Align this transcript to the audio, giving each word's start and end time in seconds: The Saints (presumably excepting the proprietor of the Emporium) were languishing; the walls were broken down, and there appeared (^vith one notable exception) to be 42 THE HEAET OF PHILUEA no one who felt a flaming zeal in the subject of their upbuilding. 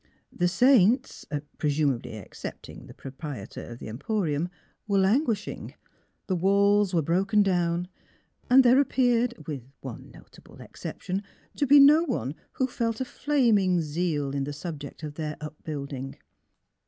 The 0.31 0.47
Saints 0.47 1.27
(presumably 1.59 2.13
excepting 2.13 2.87
the 2.87 2.93
proprietor 2.95 3.65
of 3.67 3.77
the 3.77 3.87
Emporium) 3.87 4.49
were 4.87 4.97
languishing; 4.97 5.75
the 6.25 6.35
walls 6.35 6.91
were 6.91 7.03
broken 7.03 7.43
down, 7.43 7.87
and 8.49 8.63
there 8.65 8.79
appeared 8.79 9.35
(^vith 9.39 9.61
one 9.81 10.09
notable 10.09 10.59
exception) 10.59 11.17
to 11.55 11.67
be 11.67 11.75
42 11.75 11.75
THE 11.75 11.75
HEAET 11.75 11.83
OF 11.83 11.85
PHILUEA 11.85 12.09
no 12.09 12.13
one 12.15 12.35
who 12.53 12.65
felt 12.65 12.99
a 13.01 13.05
flaming 13.05 13.79
zeal 13.79 14.31
in 14.31 14.45
the 14.45 14.53
subject 14.53 15.03
of 15.03 15.13
their 15.13 15.37
upbuilding. 15.39 16.17